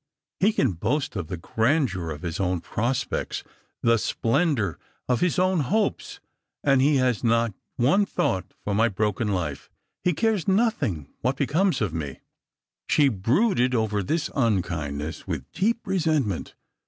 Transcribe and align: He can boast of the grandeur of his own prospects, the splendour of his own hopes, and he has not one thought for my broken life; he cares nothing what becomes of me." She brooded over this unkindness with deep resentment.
He 0.39 0.51
can 0.51 0.71
boast 0.71 1.15
of 1.15 1.27
the 1.27 1.37
grandeur 1.37 2.09
of 2.09 2.23
his 2.23 2.39
own 2.39 2.59
prospects, 2.59 3.43
the 3.83 3.99
splendour 3.99 4.79
of 5.07 5.19
his 5.19 5.37
own 5.37 5.59
hopes, 5.59 6.19
and 6.63 6.81
he 6.81 6.95
has 6.95 7.23
not 7.23 7.53
one 7.75 8.07
thought 8.07 8.55
for 8.63 8.73
my 8.73 8.87
broken 8.89 9.27
life; 9.27 9.69
he 10.03 10.13
cares 10.13 10.47
nothing 10.47 11.07
what 11.21 11.37
becomes 11.37 11.81
of 11.81 11.93
me." 11.93 12.21
She 12.89 13.09
brooded 13.09 13.75
over 13.75 14.01
this 14.01 14.31
unkindness 14.33 15.27
with 15.27 15.51
deep 15.51 15.85
resentment. 15.85 16.55